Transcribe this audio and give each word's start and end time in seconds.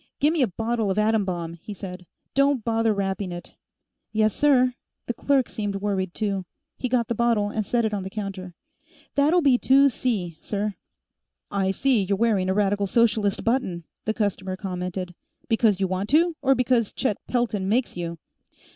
"Gimme 0.19 0.41
a 0.41 0.47
bottle 0.47 0.89
of 0.89 0.97
Atom 0.97 1.25
Bomb," 1.25 1.53
he 1.53 1.75
said. 1.75 2.07
"Don't 2.33 2.63
bother 2.63 2.91
wrapping 2.91 3.31
it." 3.31 3.53
"Yes, 4.11 4.33
sir." 4.33 4.73
The 5.05 5.13
clerk 5.13 5.47
seemed 5.47 5.75
worried, 5.75 6.15
too. 6.15 6.45
He 6.79 6.89
got 6.89 7.07
the 7.07 7.13
bottle 7.13 7.51
and 7.51 7.63
set 7.63 7.85
it 7.85 7.93
on 7.93 8.01
the 8.01 8.09
counter. 8.09 8.55
"That'll 9.13 9.43
be 9.43 9.59
two 9.59 9.89
C, 9.89 10.39
sir." 10.41 10.73
"I 11.51 11.69
see 11.69 12.01
you're 12.01 12.17
wearing 12.17 12.49
a 12.49 12.53
Radical 12.55 12.87
Socialist 12.87 13.43
button," 13.43 13.83
the 14.05 14.13
customer 14.15 14.55
commented. 14.57 15.13
"Because 15.47 15.79
you 15.79 15.87
want 15.87 16.09
to, 16.09 16.35
or 16.41 16.55
because 16.55 16.93
Chet 16.93 17.17
Pelton 17.27 17.69
makes 17.69 17.95
you?" 17.95 18.17